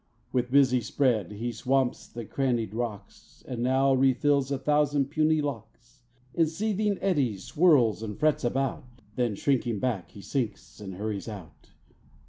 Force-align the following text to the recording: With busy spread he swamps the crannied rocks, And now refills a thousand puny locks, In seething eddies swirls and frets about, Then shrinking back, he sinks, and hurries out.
With 0.31 0.49
busy 0.49 0.81
spread 0.81 1.33
he 1.33 1.51
swamps 1.51 2.07
the 2.07 2.25
crannied 2.25 2.73
rocks, 2.73 3.43
And 3.47 3.61
now 3.61 3.93
refills 3.93 4.49
a 4.49 4.57
thousand 4.57 5.11
puny 5.11 5.41
locks, 5.41 6.01
In 6.33 6.47
seething 6.47 6.97
eddies 7.01 7.43
swirls 7.43 8.01
and 8.01 8.17
frets 8.17 8.43
about, 8.43 9.03
Then 9.15 9.35
shrinking 9.35 9.77
back, 9.77 10.09
he 10.09 10.21
sinks, 10.21 10.79
and 10.79 10.95
hurries 10.95 11.27
out. 11.27 11.73